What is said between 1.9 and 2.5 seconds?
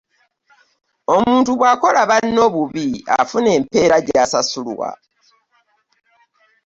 banne